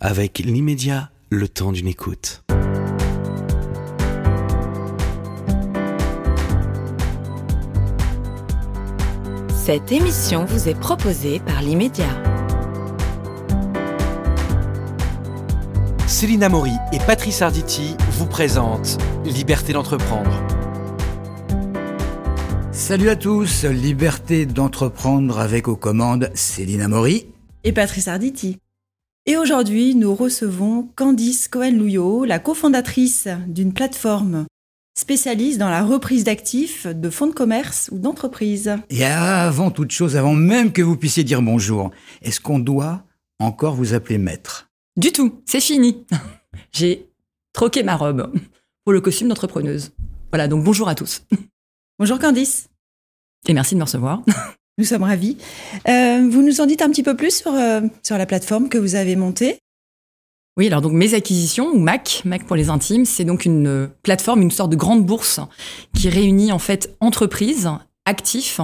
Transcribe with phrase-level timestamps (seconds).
[0.00, 2.44] avec l'immédiat, le temps d'une écoute.
[9.54, 12.04] Cette émission vous est proposée par l'immédiat.
[16.06, 20.30] Céline Maury et Patrice Arditi vous présentent Liberté d'entreprendre.
[22.70, 27.26] Salut à tous, Liberté d'entreprendre avec aux commandes Céline Maury
[27.64, 28.58] et Patrice Arditi.
[29.28, 34.46] Et aujourd'hui, nous recevons Candice Cohen-Louillot, la cofondatrice d'une plateforme
[34.96, 38.76] spécialiste dans la reprise d'actifs de fonds de commerce ou d'entreprise.
[38.88, 41.90] Et avant toute chose, avant même que vous puissiez dire bonjour,
[42.22, 43.02] est-ce qu'on doit
[43.40, 44.68] encore vous appeler maître?
[44.96, 46.06] Du tout, c'est fini.
[46.72, 47.08] J'ai
[47.52, 48.32] troqué ma robe
[48.84, 49.90] pour le costume d'entrepreneuse.
[50.30, 51.24] Voilà, donc bonjour à tous.
[51.98, 52.68] Bonjour Candice.
[53.48, 54.22] Et merci de me recevoir.
[54.78, 55.38] Nous sommes ravis.
[55.88, 58.76] Euh, vous nous en dites un petit peu plus sur, euh, sur la plateforme que
[58.76, 59.58] vous avez montée?
[60.58, 63.86] Oui, alors donc mes acquisitions ou Mac, Mac pour les intimes, c'est donc une euh,
[64.02, 65.40] plateforme, une sorte de grande bourse
[65.94, 67.70] qui réunit en fait entreprises,
[68.06, 68.60] actifs,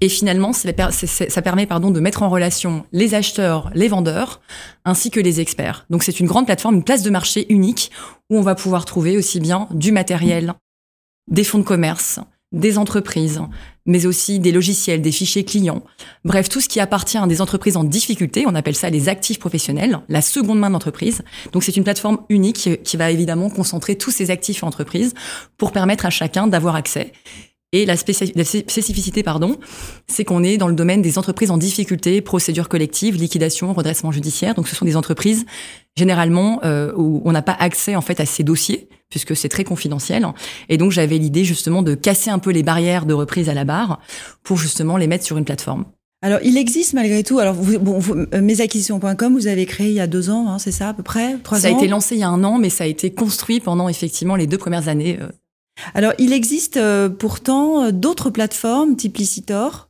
[0.00, 4.40] et finalement ça permet pardon de mettre en relation les acheteurs, les vendeurs,
[4.86, 5.84] ainsi que les experts.
[5.90, 7.90] Donc c'est une grande plateforme, une place de marché unique
[8.30, 10.54] où on va pouvoir trouver aussi bien du matériel,
[11.30, 12.18] des fonds de commerce,
[12.52, 13.40] des entreprises,
[13.86, 15.82] mais aussi des logiciels, des fichiers clients.
[16.24, 19.38] Bref, tout ce qui appartient à des entreprises en difficulté, on appelle ça les actifs
[19.38, 21.22] professionnels, la seconde main d'entreprise.
[21.52, 25.14] Donc c'est une plateforme unique qui va évidemment concentrer tous ces actifs en entreprise
[25.58, 27.12] pour permettre à chacun d'avoir accès.
[27.72, 29.56] Et la, spécificité, pardon,
[30.08, 34.56] c'est qu'on est dans le domaine des entreprises en difficulté, procédures collectives, liquidation, redressement judiciaire.
[34.56, 35.46] Donc, ce sont des entreprises
[35.96, 39.64] généralement euh, où on n'a pas accès en fait à ces dossiers puisque c'est très
[39.64, 40.26] confidentiel.
[40.68, 43.64] Et donc, j'avais l'idée justement de casser un peu les barrières de reprise à la
[43.64, 44.00] barre
[44.44, 45.84] pour justement les mettre sur une plateforme.
[46.22, 47.38] Alors, il existe malgré tout.
[47.38, 48.00] Alors, vous, bon,
[48.34, 51.02] euh, mesacquisitions.com, vous avez créé il y a deux ans, hein, c'est ça à peu
[51.02, 51.36] près?
[51.42, 51.62] Trois ans.
[51.62, 53.88] Ça a été lancé il y a un an, mais ça a été construit pendant
[53.88, 55.18] effectivement les deux premières années.
[55.20, 55.28] Euh,
[55.94, 59.88] alors, il existe euh, pourtant d'autres plateformes, type Licitor,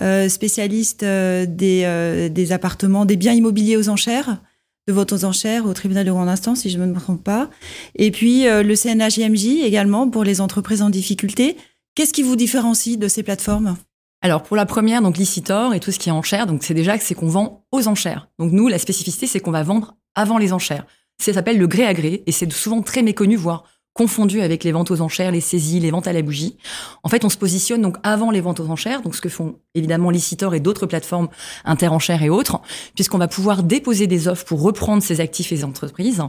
[0.00, 4.42] euh, spécialistes des, appartements, des biens immobiliers aux enchères,
[4.88, 7.50] de vote aux enchères au tribunal de grande instance, si je ne me trompe pas.
[7.96, 11.56] Et puis le CNHJMJ également pour les entreprises en difficulté.
[11.94, 13.76] Qu'est-ce qui vous différencie de ces plateformes?
[14.22, 16.98] Alors pour la première, donc Licitor et tout ce qui est enchères, donc c'est déjà
[16.98, 18.28] c'est qu'on vend aux enchères.
[18.38, 20.86] Donc nous, la spécificité, c'est qu'on va vendre avant les enchères.
[21.18, 23.64] Ça s'appelle le gré à gré et c'est souvent très méconnu, voire
[23.96, 26.56] confondu avec les ventes aux enchères, les saisies, les ventes à la bougie.
[27.02, 29.56] En fait, on se positionne donc avant les ventes aux enchères, donc ce que font
[29.74, 31.28] évidemment Licitor et d'autres plateformes
[31.64, 32.60] interenchères et autres,
[32.94, 36.22] puisqu'on va pouvoir déposer des offres pour reprendre ces actifs et entreprises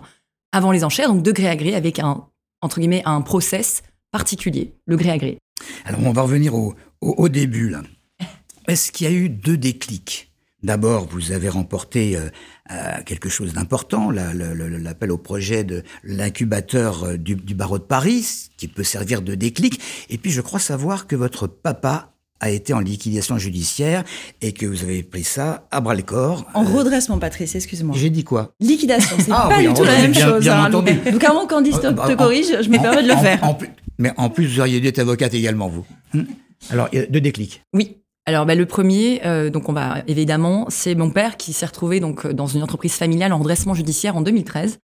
[0.51, 2.25] avant les enchères, donc de gré à gré avec un
[2.61, 5.37] entre guillemets un process particulier, le gré à gré.
[5.85, 7.81] Alors on va revenir au, au début là.
[8.67, 10.26] Est-ce qu'il y a eu deux déclics?
[10.63, 12.29] D'abord, vous avez remporté euh,
[12.71, 12.75] euh,
[13.05, 18.83] quelque chose d'important, l'appel au projet de l'incubateur euh, du, barreau de Paris, qui peut
[18.83, 19.79] servir de déclic.
[20.09, 24.03] Et puis, je crois savoir que votre papa a été en liquidation judiciaire
[24.41, 26.45] et que vous avez pris ça à bras le corps.
[26.55, 27.95] En redressement, Patrice, excuse-moi.
[27.95, 28.51] J'ai dit quoi?
[28.59, 30.41] Liquidation, c'est ah, pas du tout la même chose.
[30.41, 30.67] Bien hein.
[30.67, 30.93] entendu.
[31.11, 33.57] Donc avant te, te corrige, je me permets de le faire.
[33.99, 35.85] mais en plus, vous auriez dû être avocate également, vous.
[36.13, 36.23] Hmm
[36.71, 37.63] Alors, deux déclics.
[37.73, 37.97] Oui,
[38.27, 42.01] alors bah, le premier, euh, donc on va évidemment, c'est mon père qui s'est retrouvé
[42.01, 44.79] donc euh, dans une entreprise familiale en redressement judiciaire en 2013.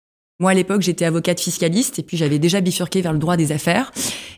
[0.41, 3.53] Moi à l'époque j'étais avocate fiscaliste et puis j'avais déjà bifurqué vers le droit des
[3.53, 3.93] affaires.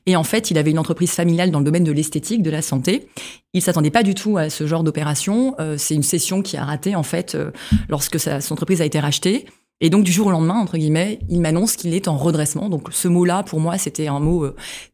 [0.05, 2.61] Et en fait il avait une entreprise familiale dans le domaine de l'esthétique, de la
[2.61, 3.07] santé.
[3.53, 5.55] Il s'attendait pas du tout à ce genre d'opération.
[5.59, 7.35] Euh, c'est une session qui a raté en fait
[7.89, 9.47] lorsque sa, son entreprise a été rachetée.
[9.83, 12.69] Et donc du jour au lendemain, entre guillemets, il m'annonce qu'il est en redressement.
[12.69, 14.45] Donc ce mot-là, pour moi, c'était un mot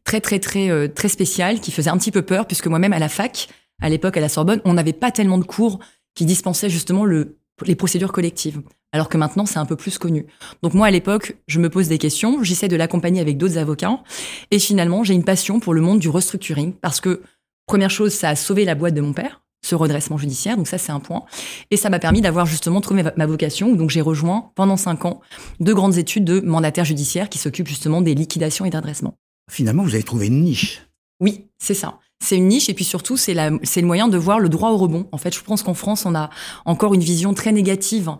[0.04, 3.10] très très très très spécial qui faisait un petit peu peur puisque moi-même à la
[3.10, 3.48] fac,
[3.80, 5.78] à l'époque à la Sorbonne, on n'avait pas tellement de cours
[6.14, 8.60] qui dispensaient justement le, les procédures collectives.
[8.92, 10.26] Alors que maintenant, c'est un peu plus connu.
[10.62, 14.02] Donc moi, à l'époque, je me pose des questions, j'essaie de l'accompagner avec d'autres avocats,
[14.50, 17.22] et finalement, j'ai une passion pour le monde du restructuring, parce que,
[17.66, 20.78] première chose, ça a sauvé la boîte de mon père, ce redressement judiciaire, donc ça,
[20.78, 21.24] c'est un point.
[21.70, 25.20] Et ça m'a permis d'avoir justement trouvé ma vocation, donc j'ai rejoint, pendant cinq ans,
[25.60, 29.18] deux grandes études de mandataire judiciaire qui s'occupent justement des liquidations et d'adressement.
[29.50, 30.88] Finalement, vous avez trouvé une niche.
[31.20, 34.48] Oui, c'est ça c'est une niche et puis surtout c'est le moyen de voir le
[34.48, 35.08] droit au rebond.
[35.12, 36.30] En fait, je pense qu'en France, on a
[36.64, 38.10] encore une vision très négative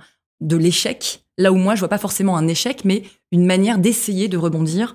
[0.41, 3.03] de l'échec, là où moi je vois pas forcément un échec, mais
[3.33, 4.95] une manière d'essayer de rebondir,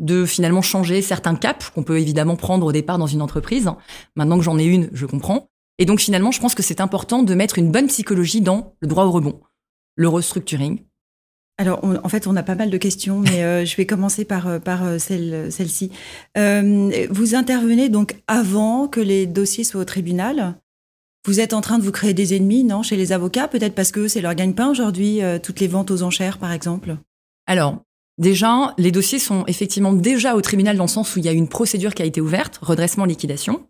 [0.00, 3.70] de finalement changer certains caps qu'on peut évidemment prendre au départ dans une entreprise.
[4.16, 5.48] Maintenant que j'en ai une, je comprends.
[5.78, 8.88] Et donc finalement, je pense que c'est important de mettre une bonne psychologie dans le
[8.88, 9.40] droit au rebond,
[9.94, 10.82] le restructuring,
[11.60, 14.46] alors, en fait, on a pas mal de questions, mais euh, je vais commencer par,
[14.46, 15.90] euh, par euh, celle, celle-ci.
[16.34, 20.54] vous intervenez donc avant que les dossiers soient au tribunal
[21.26, 23.46] Vous êtes en train de vous créer des ennemis, non, chez les avocats?
[23.46, 26.96] Peut-être parce que c'est leur gagne-pain aujourd'hui, toutes les ventes aux enchères, par exemple
[27.46, 27.82] Alors,
[28.16, 31.32] déjà, les dossiers sont effectivement déjà au tribunal dans le sens où il y a
[31.32, 33.66] une procédure qui a été ouverte, redressement, liquidation.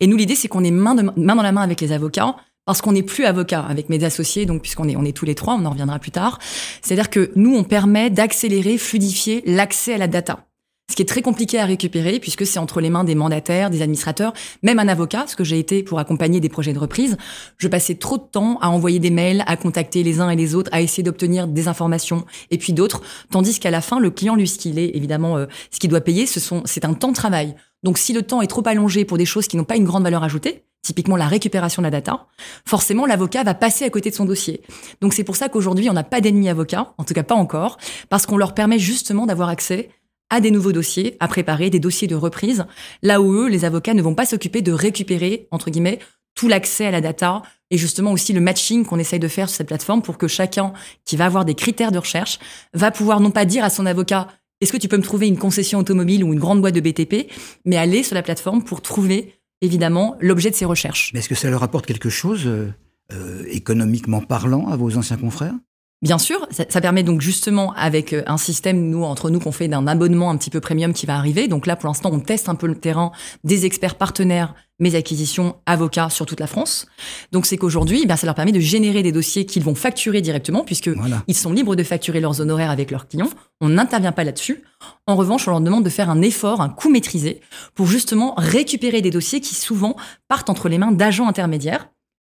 [0.00, 2.36] Et nous, l'idée, c'est qu'on est main, main dans la main avec les avocats
[2.70, 5.34] parce qu'on n'est plus avocat avec mes associés, donc puisqu'on est, on est tous les
[5.34, 6.38] trois, on en reviendra plus tard.
[6.82, 10.46] C'est-à-dire que nous, on permet d'accélérer, fluidifier l'accès à la data
[10.88, 13.80] ce qui est très compliqué à récupérer puisque c'est entre les mains des mandataires, des
[13.80, 14.32] administrateurs,
[14.64, 17.16] même un avocat, ce que j'ai été pour accompagner des projets de reprise.
[17.58, 20.56] Je passais trop de temps à envoyer des mails, à contacter les uns et les
[20.56, 24.34] autres, à essayer d'obtenir des informations et puis d'autres, tandis qu'à la fin, le client,
[24.34, 27.10] lui, ce qu'il est, évidemment, euh, ce qu'il doit payer, ce sont, c'est un temps
[27.10, 27.54] de travail.
[27.84, 30.02] Donc si le temps est trop allongé pour des choses qui n'ont pas une grande
[30.02, 32.26] valeur ajoutée, typiquement la récupération de la data,
[32.64, 34.62] forcément l'avocat va passer à côté de son dossier.
[35.00, 37.78] Donc c'est pour ça qu'aujourd'hui on n'a pas d'ennemis avocats, en tout cas pas encore,
[38.08, 39.90] parce qu'on leur permet justement d'avoir accès
[40.30, 42.64] à des nouveaux dossiers à préparer, des dossiers de reprise,
[43.02, 45.98] là où eux, les avocats, ne vont pas s'occuper de récupérer, entre guillemets,
[46.34, 49.56] tout l'accès à la data et justement aussi le matching qu'on essaye de faire sur
[49.56, 50.72] cette plateforme pour que chacun
[51.04, 52.38] qui va avoir des critères de recherche
[52.72, 54.28] va pouvoir non pas dire à son avocat
[54.60, 57.32] est-ce que tu peux me trouver une concession automobile ou une grande boîte de BTP,
[57.64, 61.10] mais aller sur la plateforme pour trouver évidemment l'objet de ses recherches.
[61.12, 62.72] Mais est-ce que ça leur apporte quelque chose euh,
[63.12, 65.54] euh économiquement parlant à vos anciens confrères?
[66.02, 69.68] Bien sûr, ça, permet donc justement avec euh, un système nous entre nous qu'on fait
[69.68, 71.46] d'un abonnement un petit peu premium qui va arriver.
[71.46, 73.12] Donc là pour l'instant on teste un peu le terrain
[73.44, 76.86] des experts partenaires mes acquisitions avocats sur toute la France.
[77.32, 80.64] Donc c'est qu'aujourd'hui, ben, ça leur permet de générer des dossiers qu'ils vont facturer directement
[80.64, 80.90] puisque
[81.26, 83.28] ils sont libres de facturer leurs honoraires avec leurs clients.
[83.60, 84.62] On n'intervient pas là-dessus.
[85.06, 87.42] En revanche, on leur demande de faire un effort, un coût maîtrisé
[87.74, 89.96] pour justement récupérer des dossiers qui souvent
[90.28, 91.90] partent entre les mains d'agents intermédiaires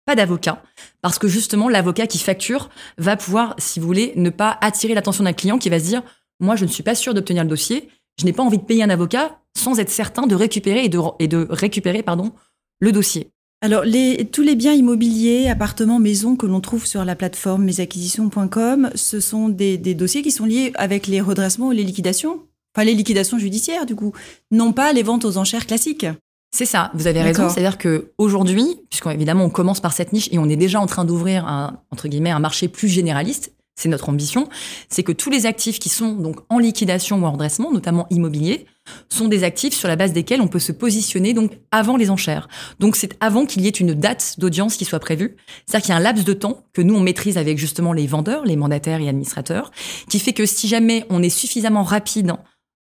[0.04, 0.62] pas d'avocat,
[1.00, 5.24] parce que justement, l'avocat qui facture va pouvoir, si vous voulez, ne pas attirer l'attention
[5.24, 6.02] d'un client qui va se dire,
[6.40, 7.88] moi, je ne suis pas sûr d'obtenir le dossier,
[8.18, 11.46] je n'ai pas envie de payer un avocat sans être certain de récupérer et de,
[11.50, 12.32] récupérer, pardon,
[12.80, 13.30] le dossier.
[13.60, 13.84] Alors,
[14.32, 19.48] tous les biens immobiliers, appartements, maisons que l'on trouve sur la plateforme mesacquisitions.com, ce sont
[19.48, 22.40] des, des, dossiers qui sont liés avec les redressements ou les liquidations
[22.74, 24.12] Enfin, les liquidations judiciaires, du coup,
[24.50, 26.06] non pas les ventes aux enchères classiques.
[26.54, 27.48] C'est ça, vous avez raison.
[27.48, 31.06] C'est-à-dire que aujourd'hui, puisqu'évidemment on commence par cette niche et on est déjà en train
[31.06, 34.48] d'ouvrir un entre guillemets un marché plus généraliste, c'est notre ambition,
[34.90, 38.66] c'est que tous les actifs qui sont donc en liquidation ou en redressement, notamment immobilier,
[39.08, 42.48] sont des actifs sur la base desquels on peut se positionner donc avant les enchères.
[42.80, 45.36] Donc c'est avant qu'il y ait une date d'audience qui soit prévue.
[45.66, 48.06] C'est-à-dire qu'il y a un laps de temps que nous on maîtrise avec justement les
[48.06, 49.70] vendeurs, les mandataires et administrateurs,
[50.10, 52.34] qui fait que si jamais on est suffisamment rapide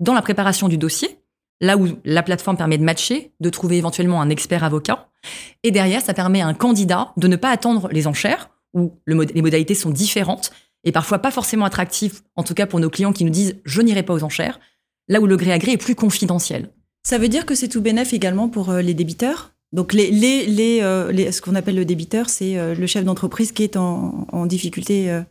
[0.01, 1.19] dans la préparation du dossier,
[1.61, 5.09] là où la plateforme permet de matcher, de trouver éventuellement un expert avocat.
[5.63, 9.43] Et derrière, ça permet à un candidat de ne pas attendre les enchères, où les
[9.43, 10.51] modalités sont différentes
[10.85, 13.81] et parfois pas forcément attractives, en tout cas pour nos clients qui nous disent je
[13.81, 14.61] n'irai pas aux enchères,
[15.09, 16.71] là où le gré à gré est plus confidentiel.
[17.03, 19.53] Ça veut dire que c'est tout bénéf également pour euh, les débiteurs?
[19.73, 23.53] Donc les, les, les, euh, ce qu'on appelle le débiteur, c'est euh, le chef d'entreprise
[23.53, 25.23] qui est en, en difficulté.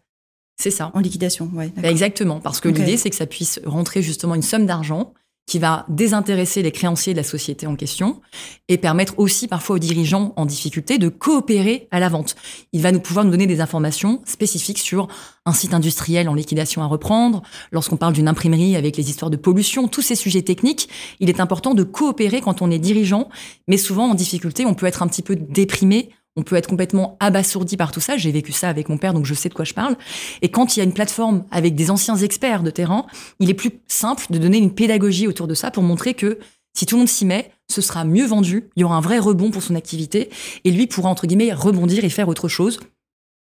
[0.59, 0.91] c'est ça.
[0.93, 1.71] En liquidation, ouais.
[1.83, 5.13] Exactement, parce que l'idée c'est que ça puisse rentrer justement une somme d'argent
[5.47, 8.21] qui va désintéresser les créanciers de la société en question
[8.67, 12.35] et permettre aussi parfois aux dirigeants en difficulté de coopérer à la vente.
[12.73, 15.07] Il va nous pouvoir nous donner des informations spécifiques sur
[15.45, 17.41] un site industriel en liquidation à reprendre,
[17.71, 20.89] lorsqu'on parle d'une imprimerie avec les histoires de pollution, tous ces sujets techniques,
[21.21, 23.29] il est important de coopérer quand on est dirigeant,
[23.69, 27.17] mais souvent en difficulté, on peut être un petit peu déprimé, on peut être complètement
[27.19, 28.15] abasourdi par tout ça.
[28.15, 29.97] J'ai vécu ça avec mon père, donc je sais de quoi je parle.
[30.41, 33.07] Et quand il y a une plateforme avec des anciens experts de terrain,
[33.39, 36.39] il est plus simple de donner une pédagogie autour de ça pour montrer que
[36.77, 39.17] si tout le monde s'y met, ce sera mieux vendu, il y aura un vrai
[39.17, 40.29] rebond pour son activité,
[40.63, 42.79] et lui pourra, entre guillemets, rebondir et faire autre chose,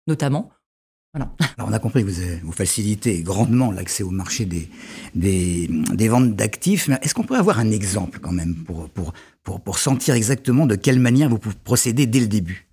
[0.06, 0.50] notamment.
[1.14, 2.10] Alors on a compris que
[2.42, 4.68] vous, facilitez grandement l'accès au marché des,
[5.14, 6.88] des, des ventes d'actifs.
[6.88, 10.64] Mais est-ce qu'on pourrait avoir un exemple quand même pour, pour, pour, pour sentir exactement
[10.64, 12.71] de quelle manière vous procédez dès le début?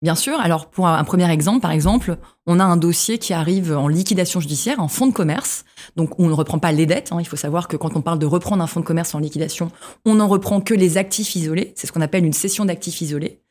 [0.00, 0.38] Bien sûr.
[0.40, 4.38] Alors, pour un premier exemple, par exemple, on a un dossier qui arrive en liquidation
[4.38, 5.64] judiciaire, en fonds de commerce.
[5.96, 7.10] Donc, on ne reprend pas les dettes.
[7.10, 7.18] Hein.
[7.20, 9.72] Il faut savoir que quand on parle de reprendre un fonds de commerce en liquidation,
[10.04, 11.72] on n'en reprend que les actifs isolés.
[11.74, 13.42] C'est ce qu'on appelle une cession d'actifs isolés.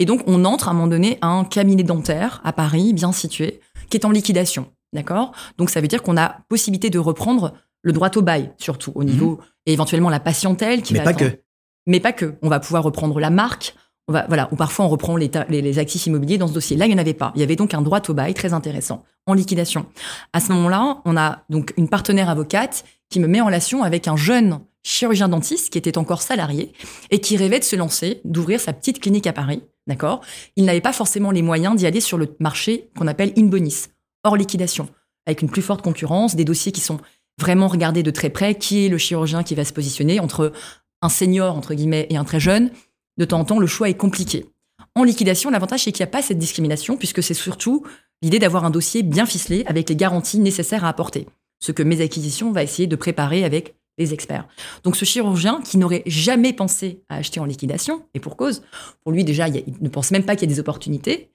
[0.00, 3.12] Et donc, on entre à un moment donné à un cabinet dentaire à Paris, bien
[3.12, 4.66] situé, qui est en liquidation.
[4.92, 5.30] D'accord?
[5.56, 9.04] Donc, ça veut dire qu'on a possibilité de reprendre le droit au bail, surtout au
[9.04, 9.44] niveau, mmh.
[9.66, 11.04] et éventuellement la patientèle qui Mais va.
[11.04, 11.38] Pas que.
[11.86, 12.34] Mais pas que.
[12.42, 13.74] On va pouvoir reprendre la marque,
[14.12, 16.76] on voilà, ou parfois on reprend les, les, actifs immobiliers dans ce dossier.
[16.76, 17.32] Là, il n'y en avait pas.
[17.34, 19.86] Il y avait donc un droit au bail très intéressant en liquidation.
[20.32, 24.08] À ce moment-là, on a donc une partenaire avocate qui me met en relation avec
[24.08, 26.72] un jeune chirurgien dentiste qui était encore salarié
[27.10, 29.62] et qui rêvait de se lancer, d'ouvrir sa petite clinique à Paris.
[29.86, 30.22] D'accord?
[30.56, 33.86] Il n'avait pas forcément les moyens d'y aller sur le marché qu'on appelle in bonis,
[34.24, 34.88] hors liquidation,
[35.26, 36.98] avec une plus forte concurrence, des dossiers qui sont
[37.38, 38.54] vraiment regardés de très près.
[38.54, 40.52] Qui est le chirurgien qui va se positionner entre
[41.00, 42.70] un senior, entre guillemets, et un très jeune?
[43.18, 44.46] De temps en temps, le choix est compliqué.
[44.94, 47.84] En liquidation, l'avantage, c'est qu'il n'y a pas cette discrimination, puisque c'est surtout
[48.20, 51.26] l'idée d'avoir un dossier bien ficelé avec les garanties nécessaires à apporter.
[51.60, 54.46] Ce que mes acquisitions va essayer de préparer avec les experts.
[54.84, 58.62] Donc ce chirurgien qui n'aurait jamais pensé à acheter en liquidation, et pour cause,
[59.02, 61.30] pour lui déjà, il ne pense même pas qu'il y a des opportunités,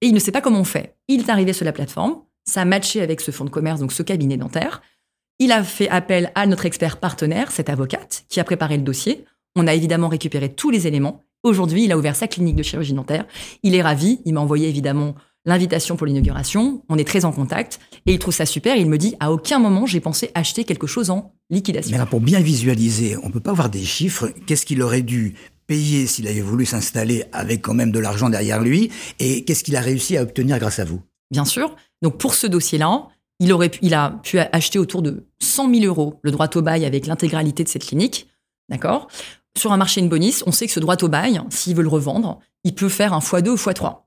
[0.00, 0.94] et il ne sait pas comment on fait.
[1.08, 3.92] Il est arrivé sur la plateforme, ça a matché avec ce fonds de commerce, donc
[3.92, 4.82] ce cabinet dentaire.
[5.38, 9.24] Il a fait appel à notre expert partenaire, cette avocate, qui a préparé le dossier.
[9.56, 11.24] On a évidemment récupéré tous les éléments.
[11.42, 13.26] Aujourd'hui, il a ouvert sa clinique de chirurgie dentaire.
[13.62, 14.20] Il est ravi.
[14.24, 16.84] Il m'a envoyé évidemment l'invitation pour l'inauguration.
[16.88, 18.76] On est très en contact et il trouve ça super.
[18.76, 21.90] Il me dit à aucun moment j'ai pensé acheter quelque chose en liquidation.
[21.90, 24.32] Mais là, pour bien visualiser, on peut pas avoir des chiffres.
[24.46, 25.34] Qu'est-ce qu'il aurait dû
[25.66, 28.90] payer s'il avait voulu s'installer avec quand même de l'argent derrière lui?
[29.18, 31.02] Et qu'est-ce qu'il a réussi à obtenir grâce à vous?
[31.30, 31.74] Bien sûr.
[32.02, 33.08] Donc pour ce dossier-là,
[33.40, 36.62] il, aurait pu, il a pu acheter autour de 100 000 euros le droit au
[36.62, 38.28] bail avec l'intégralité de cette clinique.
[38.68, 39.08] D'accord?
[39.56, 41.88] Sur un marché in bonis, on sait que ce droit au bail, s'il veut le
[41.88, 44.02] revendre, il peut faire un x2 ou x3.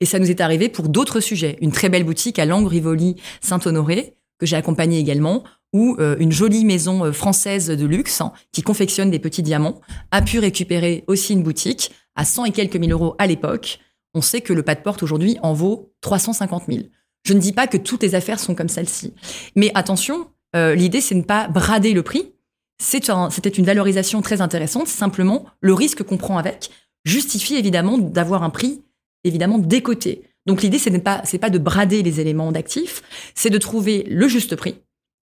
[0.00, 1.56] Et ça nous est arrivé pour d'autres sujets.
[1.60, 6.32] Une très belle boutique à Langres, Rivoli, Saint-Honoré, que j'ai accompagnée également, ou euh, une
[6.32, 11.04] jolie maison euh, française de luxe hein, qui confectionne des petits diamants a pu récupérer
[11.06, 13.78] aussi une boutique à 100 et quelques mille euros à l'époque.
[14.14, 16.84] On sait que le pas de porte aujourd'hui en vaut 350 000.
[17.24, 19.12] Je ne dis pas que toutes les affaires sont comme celle-ci.
[19.54, 22.32] Mais attention, euh, l'idée, c'est de ne pas brader le prix.
[22.80, 24.88] C'était une valorisation très intéressante.
[24.88, 26.70] Simplement, le risque qu'on prend avec
[27.04, 28.82] justifie évidemment d'avoir un prix
[29.24, 30.22] évidemment décoté.
[30.46, 33.02] Donc l'idée, ce n'est pas, pas de brader les éléments d'actifs,
[33.34, 34.76] c'est de trouver le juste prix,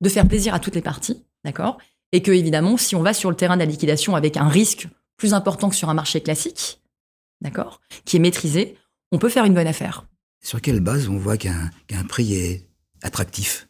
[0.01, 1.79] de faire plaisir à toutes les parties, d'accord?
[2.13, 4.89] Et que évidemment, si on va sur le terrain de la liquidation avec un risque
[5.17, 6.81] plus important que sur un marché classique,
[7.41, 8.77] d'accord, qui est maîtrisé,
[9.11, 10.07] on peut faire une bonne affaire.
[10.43, 11.71] Sur quelle base on voit qu'un
[12.09, 12.69] prix est
[13.03, 13.69] attractif?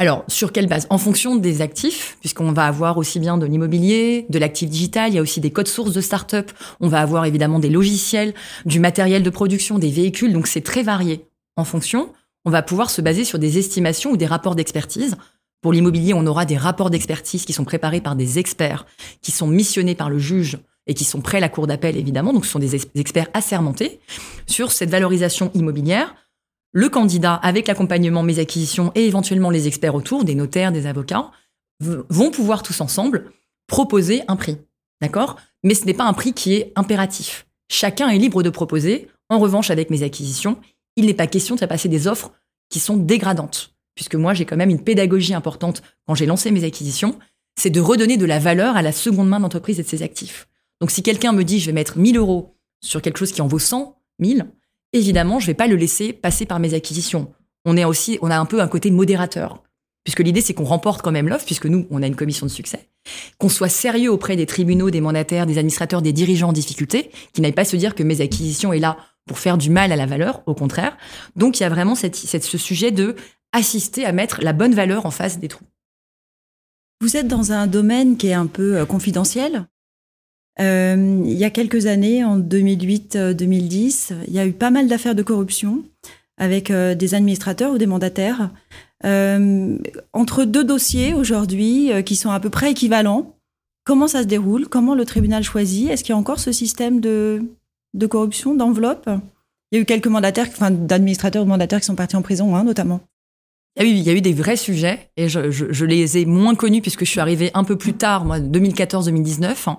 [0.00, 0.86] Alors, sur quelle base?
[0.90, 5.16] En fonction des actifs, puisqu'on va avoir aussi bien de l'immobilier, de l'actif digital, il
[5.16, 8.32] y a aussi des codes sources de start-up, on va avoir évidemment des logiciels,
[8.64, 11.26] du matériel de production, des véhicules, donc c'est très varié.
[11.56, 12.12] En fonction,
[12.44, 15.16] on va pouvoir se baser sur des estimations ou des rapports d'expertise.
[15.62, 18.86] Pour l'immobilier, on aura des rapports d'expertise qui sont préparés par des experts,
[19.20, 22.32] qui sont missionnés par le juge et qui sont prêts à la cour d'appel, évidemment,
[22.32, 23.98] donc ce sont des experts assermentés
[24.46, 26.14] sur cette valorisation immobilière
[26.72, 31.30] le candidat, avec l'accompagnement, mes acquisitions et éventuellement les experts autour, des notaires, des avocats,
[31.80, 33.30] vont pouvoir tous ensemble
[33.66, 34.58] proposer un prix.
[35.00, 35.36] D'accord?
[35.62, 37.46] Mais ce n'est pas un prix qui est impératif.
[37.70, 39.08] Chacun est libre de proposer.
[39.28, 40.58] En revanche, avec mes acquisitions,
[40.96, 42.32] il n'est pas question de passer des offres
[42.70, 43.74] qui sont dégradantes.
[43.94, 47.18] Puisque moi, j'ai quand même une pédagogie importante quand j'ai lancé mes acquisitions,
[47.58, 50.48] c'est de redonner de la valeur à la seconde main d'entreprise et de ses actifs.
[50.80, 53.48] Donc si quelqu'un me dit je vais mettre 1000 euros sur quelque chose qui en
[53.48, 54.48] vaut 100 000,
[54.92, 57.32] évidemment, je ne vais pas le laisser passer par mes acquisitions.
[57.64, 59.62] On est aussi, on a un peu un côté modérateur.
[60.04, 62.50] Puisque l'idée, c'est qu'on remporte quand même l'offre, puisque nous, on a une commission de
[62.50, 62.88] succès,
[63.36, 67.42] qu'on soit sérieux auprès des tribunaux, des mandataires, des administrateurs, des dirigeants en difficulté, qui
[67.42, 70.06] n'aillent pas se dire que mes acquisitions est là pour faire du mal à la
[70.06, 70.96] valeur, au contraire.
[71.36, 73.16] Donc, il y a vraiment ce sujet de
[73.52, 75.66] assister à mettre la bonne valeur en face des trous.
[77.00, 79.66] Vous êtes dans un domaine qui est un peu euh, confidentiel,
[80.60, 85.14] euh, il y a quelques années, en 2008-2010, il y a eu pas mal d'affaires
[85.14, 85.84] de corruption
[86.36, 88.50] avec euh, des administrateurs ou des mandataires.
[89.04, 89.78] Euh,
[90.12, 93.36] entre deux dossiers aujourd'hui qui sont à peu près équivalents,
[93.84, 94.66] comment ça se déroule?
[94.66, 95.90] Comment le tribunal choisit?
[95.90, 97.42] Est-ce qu'il y a encore ce système de,
[98.08, 99.08] corruption, d'enveloppe?
[99.70, 102.56] Il y a eu quelques mandataires, enfin d'administrateurs ou mandataires qui sont partis en prison,
[102.56, 103.00] hein, notamment.
[103.80, 106.26] Ah oui, il y a eu des vrais sujets et je, je, je, les ai
[106.26, 109.76] moins connus puisque je suis arrivée un peu plus tard, moi, 2014-2019.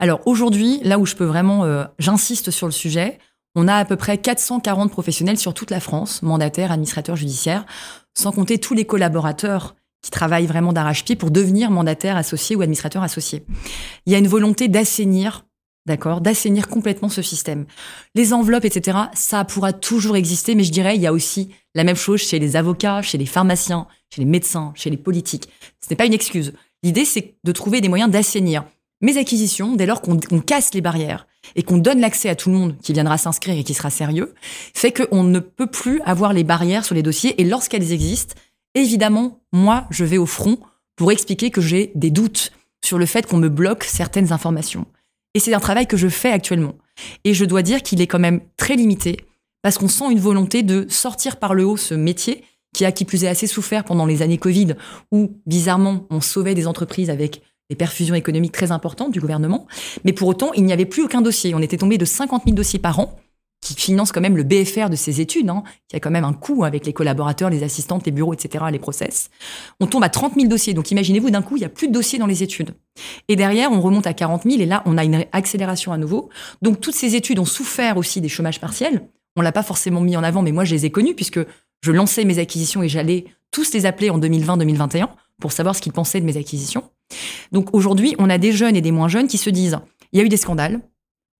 [0.00, 3.18] Alors aujourd'hui, là où je peux vraiment, euh, j'insiste sur le sujet,
[3.54, 7.64] on a à peu près 440 professionnels sur toute la France, mandataires, administrateurs judiciaires,
[8.12, 13.02] sans compter tous les collaborateurs qui travaillent vraiment d'arrache-pied pour devenir mandataires associés ou administrateurs
[13.02, 13.44] associés.
[14.06, 15.44] Il y a une volonté d'assainir,
[15.88, 17.66] d'accord, d'assainir complètement ce système.
[18.14, 21.84] Les enveloppes, etc., ça pourra toujours exister, mais je dirais, il y a aussi la
[21.84, 25.48] même chose chez les avocats, chez les pharmaciens, chez les médecins, chez les politiques.
[25.80, 26.52] Ce n'est pas une excuse.
[26.82, 28.64] L'idée, c'est de trouver des moyens d'assainir
[29.00, 32.56] mes acquisitions, dès lors qu'on casse les barrières et qu'on donne l'accès à tout le
[32.56, 34.34] monde qui viendra s'inscrire et qui sera sérieux,
[34.74, 37.40] fait qu'on ne peut plus avoir les barrières sur les dossiers.
[37.40, 38.34] Et lorsqu'elles existent,
[38.74, 40.58] évidemment, moi, je vais au front
[40.96, 42.52] pour expliquer que j'ai des doutes
[42.84, 44.86] sur le fait qu'on me bloque certaines informations.
[45.34, 46.74] Et c'est un travail que je fais actuellement.
[47.24, 49.16] Et je dois dire qu'il est quand même très limité
[49.62, 52.44] parce qu'on sent une volonté de sortir par le haut ce métier
[52.74, 54.74] qui a qui plus est assez souffert pendant les années Covid
[55.10, 59.66] où, bizarrement, on sauvait des entreprises avec des perfusions économiques très importantes du gouvernement.
[60.04, 61.54] Mais pour autant, il n'y avait plus aucun dossier.
[61.54, 63.18] On était tombé de 50 000 dossiers par an.
[63.60, 66.32] Qui finance quand même le BFR de ces études, hein, qui a quand même un
[66.32, 69.30] coût avec les collaborateurs, les assistantes, les bureaux, etc., les process.
[69.80, 70.74] On tombe à 30 000 dossiers.
[70.74, 72.74] Donc imaginez-vous, d'un coup, il y a plus de dossiers dans les études.
[73.28, 76.28] Et derrière, on remonte à 40 000 et là, on a une accélération à nouveau.
[76.62, 79.08] Donc toutes ces études ont souffert aussi des chômages partiels.
[79.36, 81.40] On l'a pas forcément mis en avant, mais moi, je les ai connus puisque
[81.82, 85.08] je lançais mes acquisitions et j'allais tous les appeler en 2020-2021
[85.40, 86.84] pour savoir ce qu'ils pensaient de mes acquisitions.
[87.52, 89.78] Donc aujourd'hui, on a des jeunes et des moins jeunes qui se disent,
[90.12, 90.80] il y a eu des scandales,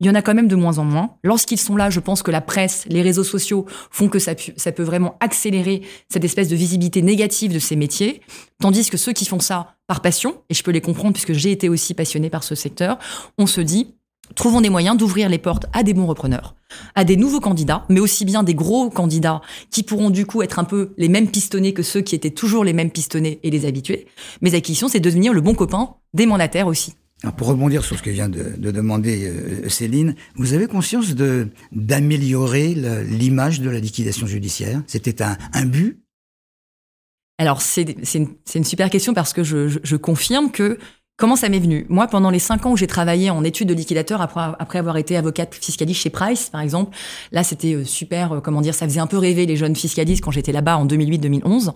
[0.01, 1.11] il y en a quand même de moins en moins.
[1.25, 4.83] Lorsqu'ils sont là, je pense que la presse, les réseaux sociaux font que ça, peut
[4.83, 8.21] vraiment accélérer cette espèce de visibilité négative de ces métiers,
[8.61, 11.51] tandis que ceux qui font ça par passion, et je peux les comprendre puisque j'ai
[11.51, 12.99] été aussi passionné par ce secteur,
[13.39, 13.95] on se dit,
[14.37, 16.55] trouvons des moyens d'ouvrir les portes à des bons repreneurs,
[16.95, 19.41] à des nouveaux candidats, mais aussi bien des gros candidats
[19.71, 22.63] qui pourront du coup être un peu les mêmes pistonnés que ceux qui étaient toujours
[22.63, 24.07] les mêmes pistonnés et les habitués.
[24.43, 26.95] Mes acquisitions, c'est devenir le bon copain des mandataires aussi
[27.37, 31.49] pour rebondir sur ce que vient de, de demander euh, Céline, vous avez conscience de
[31.73, 34.83] d'améliorer l'image de la liquidation judiciaire?
[34.87, 36.01] C'était un, un but?
[37.39, 37.83] Alors c'est
[38.15, 40.79] une, une, super question parce que je, je confirme que
[41.19, 41.85] Comment ça m'est venu?
[41.89, 45.17] Moi, pendant les cinq ans où j'ai travaillé en études de liquidateur, après, avoir été
[45.17, 46.97] avocate fiscaliste chez Price, par exemple,
[47.33, 50.23] là, c'était euh, super, euh, comment dire, ça faisait un peu rêver les jeunes fiscalistes
[50.23, 51.73] quand j'étais là-bas en 2008-2011.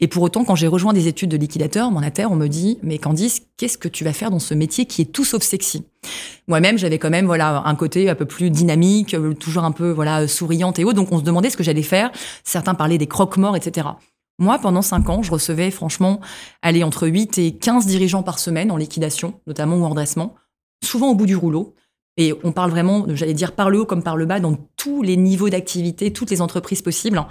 [0.00, 2.96] Et pour autant, quand j'ai rejoint des études de liquidateur, mon on me dit, mais
[2.96, 5.84] Candice, qu'est-ce que tu vas faire dans ce métier qui est tout sauf sexy?
[6.48, 9.90] Moi-même, j'avais quand même, voilà, un côté un peu plus dynamique, euh, toujours un peu,
[9.90, 10.94] voilà, souriante et haut.
[10.94, 12.10] Donc, on se demandait ce que j'allais faire.
[12.44, 13.88] Certains parlaient des croque-morts, etc.
[14.38, 16.20] Moi, pendant cinq ans, je recevais franchement,
[16.60, 20.34] aller entre 8 et 15 dirigeants par semaine en liquidation, notamment ou en redressement,
[20.84, 21.74] souvent au bout du rouleau.
[22.18, 25.02] Et on parle vraiment, j'allais dire par le haut comme par le bas, dans tous
[25.02, 27.22] les niveaux d'activité, toutes les entreprises possibles.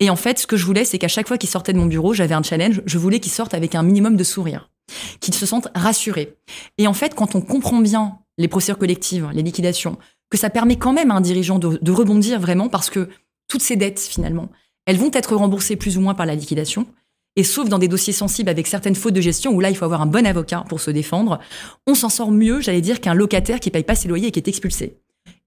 [0.00, 1.86] Et en fait, ce que je voulais, c'est qu'à chaque fois qu'ils sortaient de mon
[1.86, 2.82] bureau, j'avais un challenge.
[2.86, 4.70] Je voulais qu'ils sortent avec un minimum de sourire,
[5.20, 6.36] qu'ils se sentent rassurés.
[6.78, 9.98] Et en fait, quand on comprend bien les procédures collectives, les liquidations,
[10.30, 13.10] que ça permet quand même à un dirigeant de rebondir vraiment parce que
[13.48, 14.48] toutes ces dettes, finalement,
[14.86, 16.86] elles vont être remboursées plus ou moins par la liquidation.
[17.36, 19.86] Et sauf dans des dossiers sensibles avec certaines fautes de gestion où là, il faut
[19.86, 21.40] avoir un bon avocat pour se défendre,
[21.86, 24.38] on s'en sort mieux, j'allais dire, qu'un locataire qui paye pas ses loyers et qui
[24.38, 24.98] est expulsé.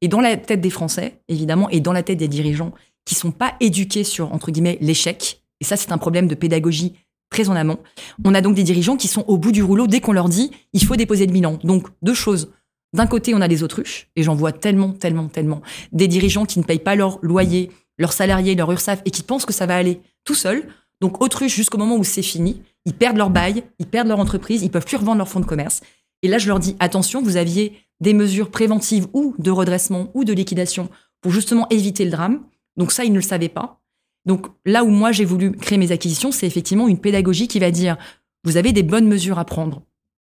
[0.01, 2.73] Et dans la tête des Français, évidemment, et dans la tête des dirigeants
[3.05, 6.93] qui sont pas éduqués sur, entre guillemets, l'échec, et ça, c'est un problème de pédagogie
[7.29, 7.79] très en amont,
[8.23, 10.51] on a donc des dirigeants qui sont au bout du rouleau dès qu'on leur dit,
[10.73, 11.59] il faut déposer le bilan.
[11.63, 12.51] Donc, deux choses.
[12.93, 16.59] D'un côté, on a les autruches, et j'en vois tellement, tellement, tellement, des dirigeants qui
[16.59, 19.75] ne payent pas leur loyer, leurs salariés, leur URSAF, et qui pensent que ça va
[19.75, 20.67] aller tout seul.
[21.01, 24.63] Donc autruche jusqu'au moment où c'est fini, ils perdent leur bail, ils perdent leur entreprise,
[24.63, 25.81] ils peuvent plus revendre leur fonds de commerce.
[26.21, 30.23] Et là, je leur dis attention, vous aviez des mesures préventives ou de redressement ou
[30.23, 30.89] de liquidation
[31.21, 32.43] pour justement éviter le drame.
[32.77, 33.81] Donc ça, ils ne le savaient pas.
[34.25, 37.71] Donc là où moi j'ai voulu créer mes acquisitions, c'est effectivement une pédagogie qui va
[37.71, 37.97] dire
[38.43, 39.81] vous avez des bonnes mesures à prendre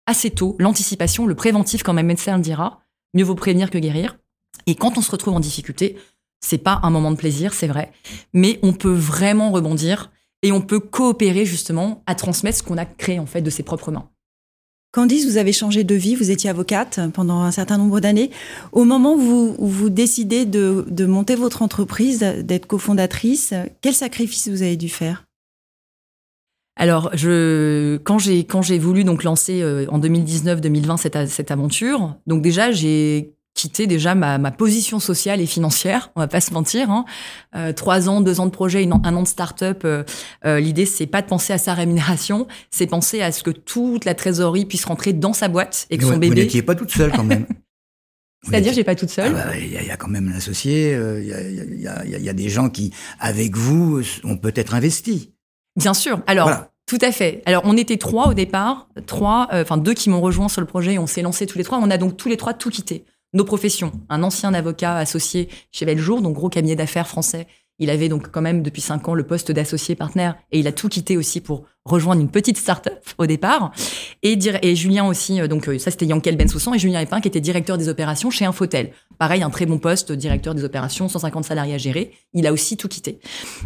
[0.05, 2.81] assez tôt, l'anticipation, le préventif, comme un médecin le dira,
[3.13, 4.17] mieux vaut prévenir que guérir.
[4.67, 5.97] Et quand on se retrouve en difficulté,
[6.41, 7.91] c'est pas un moment de plaisir, c'est vrai,
[8.33, 12.85] mais on peut vraiment rebondir et on peut coopérer justement à transmettre ce qu'on a
[12.85, 14.09] créé en fait de ses propres mains.
[14.95, 18.31] Candice, vous avez changé de vie, vous étiez avocate pendant un certain nombre d'années.
[18.71, 24.77] Au moment où vous, décidez de, monter votre entreprise, d'être cofondatrice, quel sacrifice vous avez
[24.77, 25.25] dû faire?
[26.77, 32.15] Alors, je, quand j'ai quand j'ai voulu donc lancer euh, en 2019-2020 cette, cette aventure,
[32.25, 36.53] donc déjà j'ai quitté déjà ma, ma, position sociale et financière, on va pas se
[36.53, 36.91] mentir.
[36.91, 37.05] Hein.
[37.55, 39.81] Euh, trois ans, deux ans de projet, un an de start-up.
[39.85, 40.03] Euh,
[40.45, 44.05] euh, L'idée, c'est pas de penser à sa rémunération, c'est penser à ce que toute
[44.05, 46.27] la trésorerie puisse rentrer dans sa boîte et que son bébé.
[46.27, 47.47] Vous n'étiez pas toute seule quand même.
[48.43, 49.33] C'est-à-dire, j'ai pas toute seule.
[49.35, 50.91] Ah bah, il y, a quand même l'associé.
[50.91, 55.33] Il y, a, y, a, y, a, des gens qui, avec vous, ont peut-être investi.
[55.75, 56.21] Bien sûr.
[56.27, 56.51] Alors.
[56.87, 57.41] Tout à fait.
[57.47, 60.93] Alors, on était trois au départ, trois, enfin deux qui m'ont rejoint sur le projet.
[60.93, 61.79] Et on s'est lancé tous les trois.
[61.79, 63.05] On a donc tous les trois tout quitté
[63.35, 63.91] nos professions.
[64.09, 67.47] Un ancien avocat associé chez Beljour, donc gros cabinet d'affaires français.
[67.77, 70.71] Il avait donc quand même depuis cinq ans le poste d'associé partenaire et il a
[70.71, 73.73] tout quitté aussi pour rejoindre une petite start-up au départ.
[74.23, 74.39] Et,
[74.75, 77.77] Julien aussi, euh, donc euh, ça c'était Yankel Bensoussan et Julien Epin qui était directeur
[77.77, 78.91] des opérations chez Infotel.
[79.17, 82.13] Pareil, un très bon poste, directeur des opérations, 150 salariés à gérer.
[82.33, 83.19] Il a aussi tout quitté.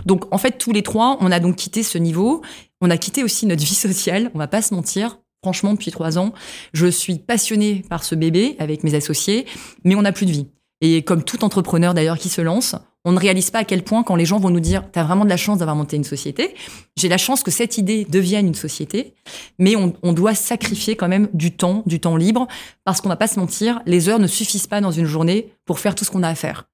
[0.08, 2.42] Donc en fait, tous les trois, on a donc quitté ce niveau.
[2.82, 6.18] On a quitté aussi notre vie sociale, on va pas se mentir, Franchement, depuis trois
[6.18, 6.34] ans,
[6.74, 9.46] je suis passionnée par ce bébé avec mes associés,
[9.84, 10.48] mais on n'a plus de vie.
[10.82, 12.76] Et comme tout entrepreneur d'ailleurs qui se lance,
[13.06, 15.04] on ne réalise pas à quel point quand les gens vont nous dire tu as
[15.04, 16.56] vraiment de la chance d'avoir monté une société,
[16.98, 19.14] j'ai la chance que cette idée devienne une société,
[19.58, 22.48] mais on, on, doit sacrifier quand même du temps, du temps libre,
[22.84, 25.80] parce qu'on va pas se mentir, les heures ne suffisent pas dans une journée pour
[25.80, 26.66] faire tout ce qu'on a à faire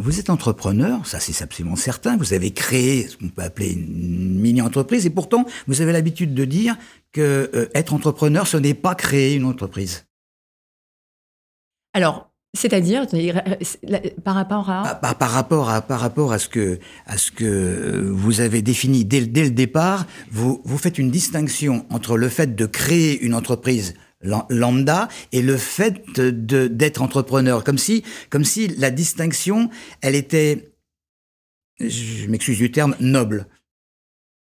[0.00, 2.16] vous êtes entrepreneur, ça c'est absolument certain.
[2.16, 6.44] Vous avez créé ce qu'on peut appeler une mini-entreprise, et pourtant vous avez l'habitude de
[6.44, 6.76] dire
[7.12, 10.06] que euh, être entrepreneur, ce n'est pas créer une entreprise.
[11.92, 13.06] Alors, C'est-à-dire
[14.24, 14.94] par rapport à?
[14.94, 19.04] Par, par, rapport à par rapport à ce que à ce que vous avez défini
[19.04, 23.34] dès, dès le départ, vous vous faites une distinction entre le fait de créer une
[23.34, 23.94] entreprise
[24.48, 30.72] lambda et le fait de d'être entrepreneur comme si comme si la distinction elle était
[31.80, 33.46] je m'excuse du terme noble.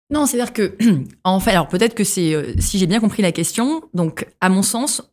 [0.10, 0.78] Non, c'est-à-dire que
[1.24, 4.50] en fait alors peut-être que c'est euh, si j'ai bien compris la question, donc à
[4.50, 5.04] mon sens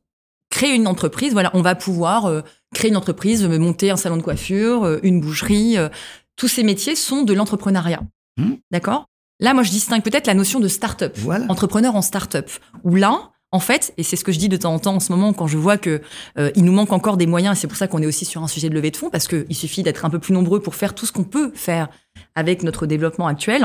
[0.54, 4.22] créer une entreprise, voilà, on va pouvoir euh, créer une entreprise, monter un salon de
[4.22, 5.76] coiffure, euh, une boucherie.
[5.76, 5.88] Euh,
[6.36, 8.02] tous ces métiers sont de l'entrepreneuriat.
[8.36, 8.54] Hmm.
[8.70, 9.06] D'accord?
[9.40, 11.18] Là, moi, je distingue peut-être la notion de start-up.
[11.48, 12.50] Entrepreneur en start-up.
[12.84, 15.00] Où là, en fait, et c'est ce que je dis de temps en temps en
[15.00, 16.02] ce moment quand je vois que
[16.56, 18.48] il nous manque encore des moyens, et c'est pour ça qu'on est aussi sur un
[18.48, 20.92] sujet de levée de fonds, parce qu'il suffit d'être un peu plus nombreux pour faire
[20.92, 21.88] tout ce qu'on peut faire
[22.34, 23.64] avec notre développement actuel,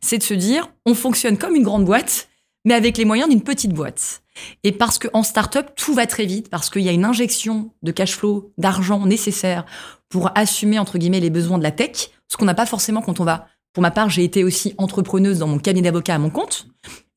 [0.00, 2.28] c'est de se dire, on fonctionne comme une grande boîte,
[2.64, 4.22] mais avec les moyens d'une petite boîte.
[4.64, 7.92] Et parce qu'en start-up, tout va très vite, parce qu'il y a une injection de
[7.92, 9.64] cash flow, d'argent nécessaire
[10.08, 13.20] pour assumer, entre guillemets, les besoins de la tech, ce qu'on n'a pas forcément quand
[13.20, 13.46] on va.
[13.72, 16.66] Pour ma part, j'ai été aussi entrepreneuse dans mon cabinet d'avocat à mon compte.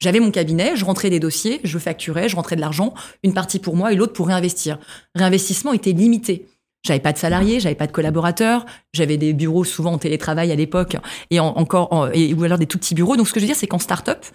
[0.01, 3.59] J'avais mon cabinet, je rentrais des dossiers, je facturais, je rentrais de l'argent, une partie
[3.59, 4.79] pour moi et l'autre pour réinvestir.
[5.13, 6.47] Réinvestissement était limité.
[6.83, 10.55] J'avais pas de salariés, j'avais pas de collaborateurs, j'avais des bureaux souvent en télétravail à
[10.55, 10.97] l'époque
[11.29, 13.15] et encore et ou alors des tout petits bureaux.
[13.15, 14.25] Donc ce que je veux dire c'est qu'en start-up,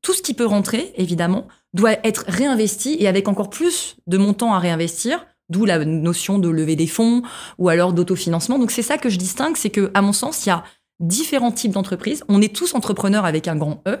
[0.00, 4.54] tout ce qui peut rentrer évidemment doit être réinvesti et avec encore plus de montants
[4.54, 7.22] à réinvestir, d'où la notion de lever des fonds
[7.58, 8.58] ou alors d'autofinancement.
[8.58, 10.64] Donc c'est ça que je distingue, c'est que à mon sens, il y a
[11.00, 12.22] différents types d'entreprises.
[12.28, 13.98] On est tous entrepreneurs avec un grand E,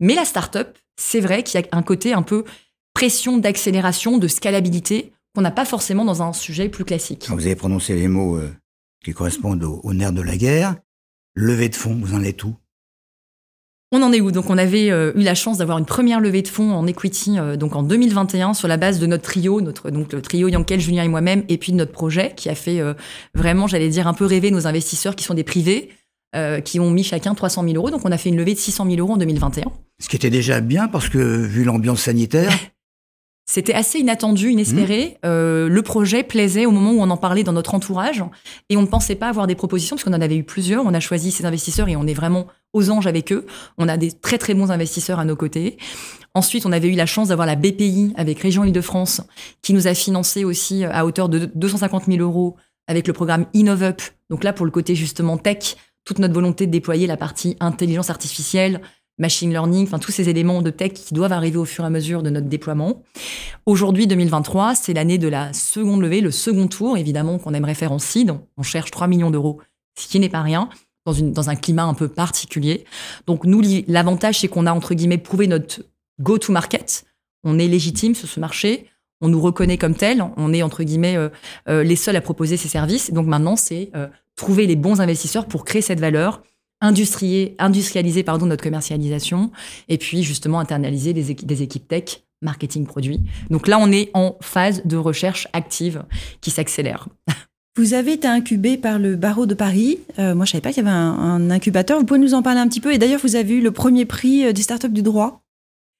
[0.00, 2.44] mais la start-up, c'est vrai qu'il y a un côté un peu
[2.94, 7.28] pression d'accélération, de scalabilité qu'on n'a pas forcément dans un sujet plus classique.
[7.30, 8.52] vous avez prononcé les mots euh,
[9.02, 10.76] qui correspondent au, au nerf de la guerre.
[11.34, 12.54] Lever de fonds, vous en êtes où?
[13.94, 14.30] On en est où?
[14.30, 17.38] Donc on avait euh, eu la chance d'avoir une première levée de fonds en equity
[17.38, 20.80] euh, donc en 2021 sur la base de notre trio, notre donc le trio Yankel,
[20.80, 22.82] Julien et moi-même, et puis de notre projet qui a fait
[23.34, 25.90] vraiment, j'allais dire, un peu rêver nos investisseurs qui sont des privés,
[26.64, 27.90] qui ont mis chacun 300 000 euros.
[27.90, 29.64] Donc on a fait une levée de 600 000 euros en 2021.
[30.00, 32.52] Ce qui était déjà bien parce que vu l'ambiance sanitaire.
[33.44, 35.18] C'était assez inattendu, inespéré.
[35.22, 35.26] Mmh.
[35.26, 38.24] Euh, le projet plaisait au moment où on en parlait dans notre entourage
[38.70, 40.86] et on ne pensait pas avoir des propositions parce qu'on en avait eu plusieurs.
[40.86, 43.44] On a choisi ces investisseurs et on est vraiment aux anges avec eux.
[43.78, 45.76] On a des très très bons investisseurs à nos côtés.
[46.34, 49.22] Ensuite, on avait eu la chance d'avoir la BPI avec Région Île-de-France
[49.60, 54.00] qui nous a financé aussi à hauteur de 250 000 euros avec le programme InnovUp.
[54.30, 58.10] Donc là, pour le côté justement tech, toute notre volonté de déployer la partie intelligence
[58.10, 58.80] artificielle,
[59.18, 61.90] machine learning, enfin tous ces éléments de tech qui doivent arriver au fur et à
[61.90, 63.02] mesure de notre déploiement.
[63.66, 67.92] Aujourd'hui, 2023, c'est l'année de la seconde levée, le second tour, évidemment, qu'on aimerait faire
[67.92, 68.32] en seed.
[68.56, 69.60] On cherche 3 millions d'euros,
[69.98, 70.68] ce qui n'est pas rien.
[71.04, 72.84] Dans, une, dans un climat un peu particulier.
[73.26, 75.82] Donc nous, l'avantage, c'est qu'on a, entre guillemets, prouvé notre
[76.20, 77.04] go-to-market.
[77.42, 78.86] On est légitime sur ce marché,
[79.22, 81.28] on nous reconnaît comme tel, on est, entre guillemets, euh,
[81.68, 83.12] euh, les seuls à proposer ces services.
[83.12, 86.42] Donc maintenant, c'est euh, trouver les bons investisseurs pour créer cette valeur,
[86.80, 89.50] industrialiser pardon, notre commercialisation
[89.88, 93.20] et puis justement internaliser des, équipes tech marketing produit.
[93.50, 96.04] Donc là, on est en phase de recherche active
[96.40, 97.08] qui s'accélère.
[97.76, 99.98] Vous avez été incubé par le barreau de Paris.
[100.18, 101.98] Euh, moi, je savais pas qu'il y avait un, un, incubateur.
[101.98, 102.92] Vous pouvez nous en parler un petit peu.
[102.92, 105.42] Et d'ailleurs, vous avez eu le premier prix euh, des startups du droit.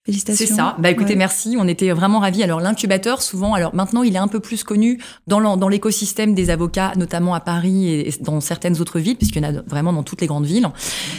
[0.04, 0.46] Félicitations.
[0.46, 0.76] C'est ça.
[0.80, 1.56] Bah écoutez, merci.
[1.58, 2.42] On était vraiment ravis.
[2.42, 6.92] Alors l'incubateur, souvent, alors maintenant, il est un peu plus connu dans l'écosystème des avocats,
[6.96, 10.20] notamment à Paris et dans certaines autres villes, puisqu'il y en a vraiment dans toutes
[10.20, 10.66] les grandes villes.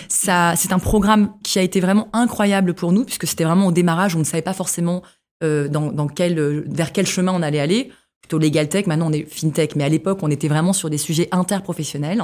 [0.10, 3.72] Ça, c'est un programme qui a été vraiment incroyable pour nous, puisque c'était vraiment au
[3.72, 5.02] démarrage, on ne savait pas forcément
[5.44, 7.92] euh, dans, dans quel, vers quel chemin on allait aller
[8.24, 10.98] plutôt legal tech, maintenant on est fintech, mais à l'époque on était vraiment sur des
[10.98, 12.24] sujets interprofessionnels.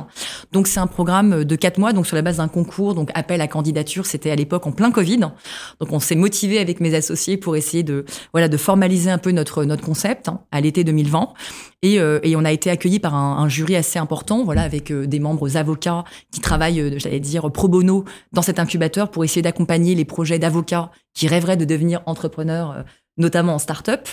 [0.53, 3.41] Donc c'est un programme de quatre mois, donc sur la base d'un concours, donc appel
[3.41, 5.19] à candidature, c'était à l'époque en plein Covid.
[5.19, 9.31] Donc on s'est motivé avec mes associés pour essayer de voilà de formaliser un peu
[9.31, 11.33] notre notre concept hein, à l'été 2020.
[11.81, 14.91] Et, euh, et, on a été accueillis par un, un, jury assez important, voilà, avec
[14.91, 19.23] euh, des membres avocats qui travaillent, euh, j'allais dire, pro bono dans cet incubateur pour
[19.23, 22.83] essayer d'accompagner les projets d'avocats qui rêveraient de devenir entrepreneurs
[23.19, 24.07] notamment en start-up.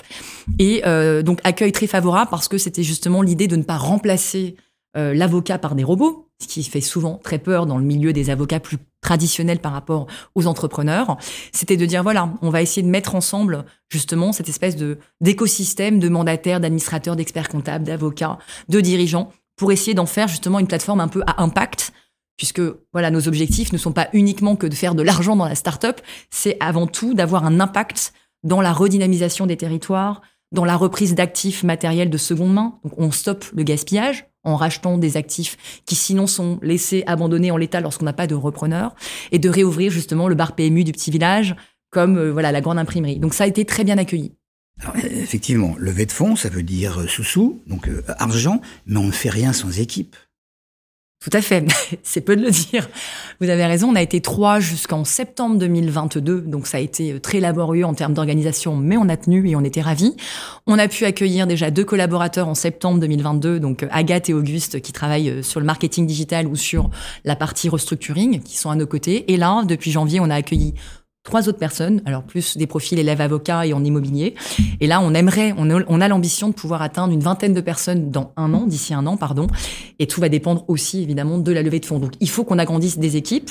[0.59, 4.57] Et euh, donc accueil très favorable parce que c'était justement l'idée de ne pas remplacer
[4.97, 8.31] euh, l'avocat par des robots, ce qui fait souvent très peur dans le milieu des
[8.31, 11.17] avocats plus traditionnels par rapport aux entrepreneurs.
[11.53, 15.99] C'était de dire voilà, on va essayer de mettre ensemble justement cette espèce de d'écosystème
[15.99, 18.39] de mandataires, d'administrateurs, d'experts comptables, d'avocats,
[18.69, 21.93] de dirigeants pour essayer d'en faire justement une plateforme un peu à impact
[22.37, 22.61] puisque
[22.93, 26.01] voilà nos objectifs ne sont pas uniquement que de faire de l'argent dans la start-up,
[26.31, 28.13] c'est avant tout d'avoir un impact
[28.43, 30.23] dans la redynamisation des territoires,
[30.53, 32.79] dans la reprise d'actifs matériels de seconde main.
[32.85, 37.57] Donc on stoppe le gaspillage en rachetant des actifs qui sinon sont laissés abandonnés en
[37.57, 38.95] l'état lorsqu'on n'a pas de repreneur,
[39.33, 41.57] et de réouvrir justement le bar PMU du petit village
[41.91, 43.19] comme euh, voilà la grande imprimerie.
[43.19, 44.33] Donc ça a été très bien accueilli.
[45.03, 49.13] Effectivement, levée de fonds, ça veut dire euh, sous-sous, donc euh, argent, mais on ne
[49.13, 50.17] fait rien sans équipe.
[51.29, 51.67] Tout à fait,
[52.05, 52.89] c'est peu de le dire.
[53.41, 57.19] Vous avez raison, on a été trois jusqu'en septembre 2022, donc ça a été euh,
[57.19, 60.15] très laborieux en termes d'organisation, mais on a tenu et on était ravis.
[60.69, 64.93] On a pu accueillir déjà deux collaborateurs en septembre 2022, donc Agathe et Auguste qui
[64.93, 66.91] travaillent sur le marketing digital ou sur
[67.25, 69.33] la partie restructuring, qui sont à nos côtés.
[69.33, 70.75] Et là, depuis janvier, on a accueilli
[71.27, 74.37] trois autres personnes, alors plus des profils élèves avocats et en immobilier.
[74.81, 77.61] Et là, on aimerait, on a, on a l'ambition de pouvoir atteindre une vingtaine de
[77.61, 79.49] personnes dans un an, d'ici un an, pardon.
[79.99, 81.99] Et tout va dépendre aussi, évidemment, de la levée de fonds.
[81.99, 83.51] Donc, il faut qu'on agrandisse des équipes.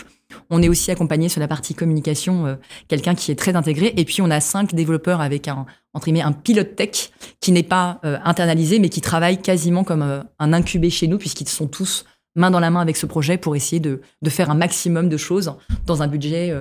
[0.49, 2.55] On est aussi accompagné sur la partie communication, euh,
[2.87, 3.93] quelqu'un qui est très intégré.
[3.97, 7.11] Et puis, on a cinq développeurs avec un, entre guillemets, un pilote tech
[7.41, 11.17] qui n'est pas euh, internalisé, mais qui travaille quasiment comme euh, un incubé chez nous,
[11.17, 12.05] puisqu'ils sont tous
[12.37, 15.17] main dans la main avec ce projet pour essayer de, de faire un maximum de
[15.17, 15.53] choses
[15.85, 16.53] dans un budget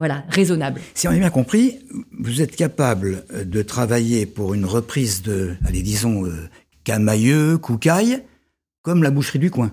[0.00, 0.80] voilà, raisonnable.
[0.94, 1.78] Si on a bien compris,
[2.18, 6.48] vous êtes capable euh, de travailler pour une reprise de, allez, disons, euh,
[6.82, 8.22] Camailleux, Koukaï,
[8.82, 9.72] comme la boucherie du coin.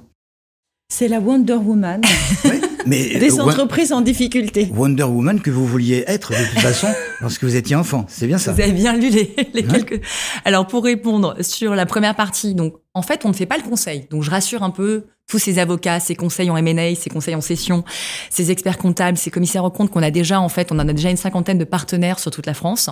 [0.89, 2.01] C'est la Wonder Woman
[2.85, 4.69] mais des euh, entreprises en difficulté.
[4.75, 6.87] Wonder Woman que vous vouliez être de toute façon
[7.21, 8.51] lorsque vous étiez enfant, c'est bien ça.
[8.51, 10.01] Vous avez bien lu les, les quelques.
[10.45, 13.63] Alors pour répondre sur la première partie, donc en fait on ne fait pas le
[13.63, 17.35] conseil, donc je rassure un peu tous ces avocats, ces conseils en M&A, ces conseils
[17.35, 17.85] en session,
[18.29, 20.93] ces experts comptables, ces commissaires aux comptes qu'on a déjà, en fait, on en a
[20.93, 22.89] déjà une cinquantaine de partenaires sur toute la France.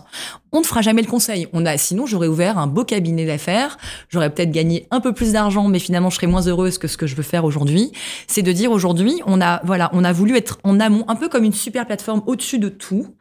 [0.53, 1.47] On ne fera jamais le conseil.
[1.51, 3.77] On a, sinon, j'aurais ouvert un beau cabinet d'affaires.
[4.07, 6.95] J'aurais peut-être gagné un peu plus d'argent, mais finalement, je serais moins heureuse que ce
[6.95, 7.91] que je veux faire aujourd'hui.
[8.27, 11.27] C'est de dire aujourd'hui, on a, voilà, on a voulu être en amont, un peu
[11.27, 13.17] comme une super plateforme au-dessus de tout,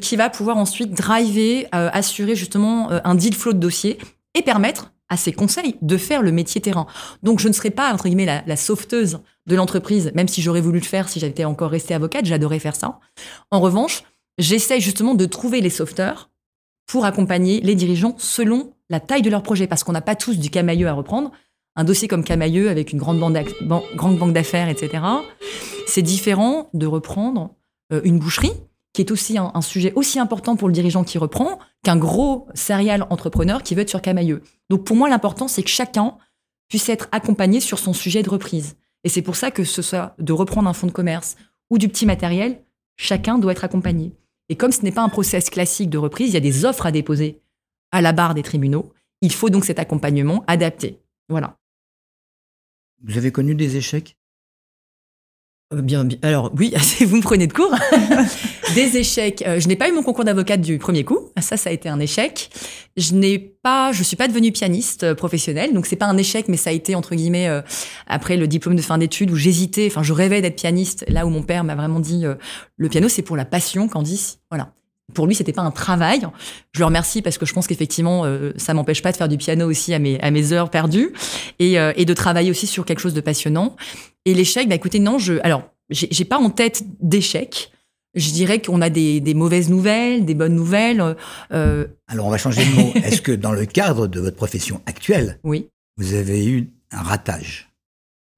[0.00, 3.98] qui va pouvoir ensuite driver, euh, assurer justement euh, un deal flow de dossier
[4.34, 6.86] et permettre à ses conseils de faire le métier terrain.
[7.22, 10.80] Donc je ne serais pas, entre guillemets, la, sauveteuse de l'entreprise, même si j'aurais voulu
[10.80, 12.98] le faire si j'étais encore restée avocate, j'adorais faire ça.
[13.50, 14.02] En revanche,
[14.38, 16.30] j'essaye justement de trouver les sauveteurs
[16.86, 20.38] pour accompagner les dirigeants selon la taille de leur projet, parce qu'on n'a pas tous
[20.38, 21.32] du Camailleux à reprendre.
[21.74, 23.20] Un dossier comme Camailleux avec une grande,
[23.96, 25.02] grande banque d'affaires, etc.,
[25.86, 27.54] c'est différent de reprendre
[27.92, 28.52] euh, une boucherie
[28.96, 33.06] qui est aussi un, sujet aussi important pour le dirigeant qui reprend qu'un gros serial
[33.10, 34.42] entrepreneur qui veut être sur Camailleux.
[34.70, 36.16] Donc pour moi, l'important, c'est que chacun
[36.70, 38.78] puisse être accompagné sur son sujet de reprise.
[39.04, 41.36] Et c'est pour ça que ce soit de reprendre un fonds de commerce
[41.68, 42.64] ou du petit matériel,
[42.96, 44.14] chacun doit être accompagné.
[44.48, 46.86] Et comme ce n'est pas un process classique de reprise, il y a des offres
[46.86, 47.42] à déposer
[47.92, 48.94] à la barre des tribunaux.
[49.20, 51.02] Il faut donc cet accompagnement adapté.
[51.28, 51.58] Voilà.
[53.02, 54.16] Vous avez connu des échecs?
[55.72, 56.74] Euh, Bien, alors oui,
[57.06, 57.74] vous me prenez de court.
[58.74, 59.42] des échecs.
[59.46, 61.30] Euh, je n'ai pas eu mon concours d'avocate du premier coup.
[61.40, 62.50] Ça, ça a été un échec.
[62.96, 66.48] Je n'ai pas, je suis pas devenue pianiste euh, professionnelle, donc c'est pas un échec,
[66.48, 67.48] mais ça a été entre guillemets
[68.06, 69.86] après le diplôme de fin d'études où j'hésitais.
[69.90, 71.04] Enfin, je rêvais d'être pianiste.
[71.08, 72.24] Là où mon père m'a vraiment dit,
[72.76, 74.38] le piano, c'est pour la passion, Candice.
[74.50, 74.75] Voilà
[75.14, 76.26] pour lui, c'était pas un travail.
[76.72, 79.36] Je le remercie parce que je pense qu'effectivement, euh, ça m'empêche pas de faire du
[79.36, 81.12] piano aussi à mes, à mes heures perdues
[81.58, 83.76] et, euh, et de travailler aussi sur quelque chose de passionnant.
[84.24, 87.70] Et l'échec, bah écoutez, non, je, alors, j'ai pas en tête d'échec.
[88.14, 91.16] Je dirais qu'on a des, des, mauvaises nouvelles, des bonnes nouvelles.
[91.52, 92.92] Euh, alors, on va changer de mot.
[92.94, 95.68] Est-ce que dans le cadre de votre profession actuelle, oui.
[95.98, 97.68] vous avez eu un ratage?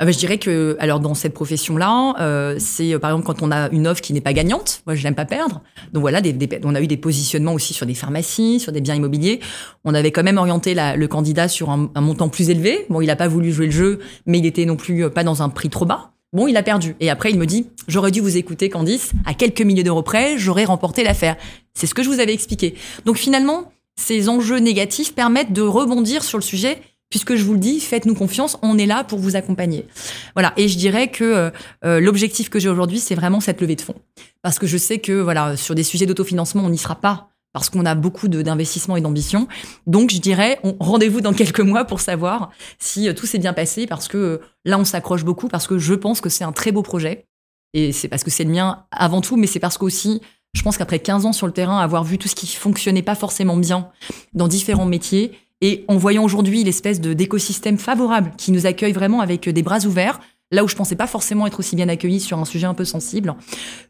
[0.06, 3.50] Bah, je dirais que, alors dans cette profession-là, euh, c'est euh, par exemple quand on
[3.50, 5.60] a une offre qui n'est pas gagnante, moi je n'aime pas perdre.
[5.92, 6.20] Donc voilà,
[6.62, 9.40] on a eu des positionnements aussi sur des pharmacies, sur des biens immobiliers.
[9.84, 12.86] On avait quand même orienté le candidat sur un, un, montant plus élevé.
[12.90, 15.24] Bon, il n'a pas voulu jouer le jeu, mais il était non plus euh, pas
[15.24, 16.12] dans un prix trop bas.
[16.32, 16.94] Bon, il a perdu.
[17.00, 20.36] Et après, il me dit, j'aurais dû vous écouter, Candice, à quelques milliers d'euros près,
[20.36, 21.36] j'aurais remporté l'affaire.
[21.74, 22.74] C'est ce que je vous avais expliqué.
[23.04, 27.58] Donc finalement, ces enjeux négatifs permettent de rebondir sur le sujet puisque je vous le
[27.58, 29.86] dis, faites-nous confiance, on est là pour vous accompagner.
[30.34, 30.52] Voilà.
[30.56, 31.50] Et je dirais que euh,
[31.84, 33.96] euh, l'objectif que j'ai aujourd'hui, c'est vraiment cette levée de fonds,
[34.42, 37.30] parce que je sais que voilà, sur des sujets d'autofinancement, on n'y sera pas.
[37.54, 39.48] Parce qu'on a beaucoup d'investissements et d'ambition.
[39.86, 43.86] Donc, je dirais, rendez-vous dans quelques mois pour savoir si euh, tout s'est bien passé,
[43.86, 46.82] parce que là, on s'accroche beaucoup, parce que je pense que c'est un très beau
[46.82, 47.24] projet.
[47.72, 50.20] Et c'est parce que c'est le mien avant tout, mais c'est parce qu'aussi,
[50.54, 53.14] je pense qu'après 15 ans sur le terrain, avoir vu tout ce qui fonctionnait pas
[53.14, 53.88] forcément bien
[54.34, 59.20] dans différents métiers, et en voyant aujourd'hui l'espèce de d'écosystème favorable qui nous accueille vraiment
[59.20, 62.38] avec des bras ouverts, là où je pensais pas forcément être aussi bien accueilli sur
[62.38, 63.34] un sujet un peu sensible,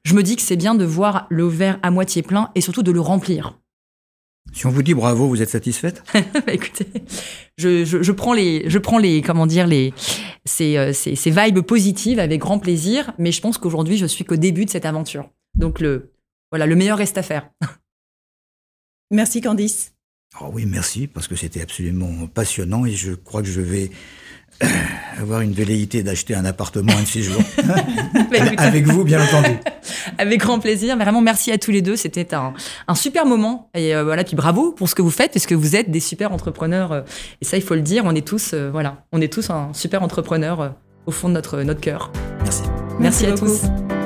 [0.05, 2.83] je me dis que c'est bien de voir le verre à moitié plein et surtout
[2.83, 3.59] de le remplir.
[4.55, 6.03] Si on vous dit bravo, vous êtes satisfaite?
[6.15, 6.87] Bah, Écoutez,
[7.59, 9.93] je, je, je, prends les, je prends les, comment dire, les,
[10.47, 14.25] ces, euh, ces, ces vibes positives avec grand plaisir, mais je pense qu'aujourd'hui, je suis
[14.25, 15.29] qu'au début de cette aventure.
[15.55, 16.13] Donc le,
[16.51, 17.51] voilà, le meilleur reste à faire.
[19.11, 19.98] Merci Candice.
[20.41, 23.91] Oh oui, merci, parce que c'était absolument passionnant et je crois que je vais
[25.21, 27.43] avoir une velléité d'acheter un appartement un de ces jours.
[28.31, 29.57] Bah, Avec vous, bien entendu.
[30.19, 30.97] Avec grand plaisir.
[30.97, 31.97] Mais Vraiment, merci à tous les deux.
[31.97, 32.53] C'était un,
[32.89, 33.71] un super moment.
[33.75, 36.01] Et euh, voilà, puis bravo pour ce que vous faites, parce que vous êtes des
[36.01, 36.93] super entrepreneurs.
[36.93, 37.01] euh,
[37.41, 38.03] et ça, il faut le dire.
[38.05, 40.69] On est tous, euh, voilà, on est tous un super entrepreneur euh,
[41.07, 42.13] au fond de notre, notre cœur.
[42.43, 42.63] Merci.
[42.99, 43.47] Merci, Merci à beaucoup.
[43.47, 43.98] tous.